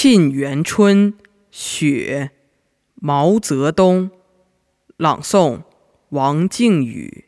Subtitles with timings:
[0.00, 1.12] 沁园春·
[1.50, 2.30] 雪·
[2.94, 4.12] 毛泽东，
[4.96, 5.62] 朗诵：
[6.10, 7.27] 王靖宇。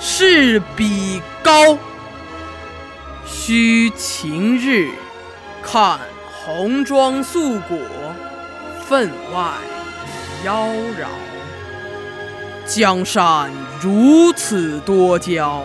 [0.00, 1.78] 试比高。
[3.26, 4.88] 须晴日，
[5.62, 6.00] 看
[6.32, 7.78] 红装素裹，
[8.88, 9.52] 分外
[10.44, 10.66] 妖
[10.98, 11.06] 娆。
[12.66, 15.62] 江山如此多娇，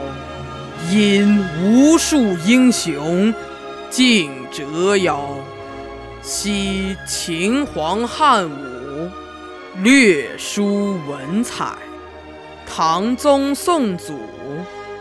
[0.91, 3.33] 引无数英雄
[3.89, 5.29] 竞折腰。
[6.21, 9.09] 惜秦皇汉武，
[9.77, 11.77] 略输文采；
[12.65, 14.19] 唐宗宋祖，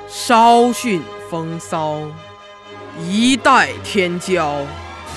[0.08, 1.98] 稍逊风骚。
[3.08, 4.64] 一代天骄，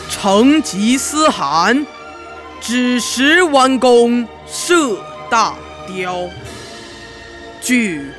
[0.09, 1.86] 成吉思汗，
[2.59, 4.98] 只识弯弓射
[5.30, 5.53] 大
[5.88, 6.28] 雕。
[7.62, 8.12] 俱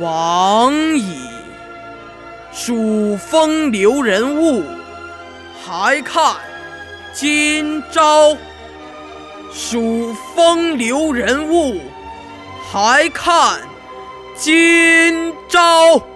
[0.00, 1.16] 往矣，
[2.52, 4.62] 数风流人物，
[5.64, 6.36] 还看。
[7.14, 8.36] 今朝，
[9.52, 11.80] 数风流人物，
[12.72, 13.60] 还看
[14.34, 16.11] 今朝。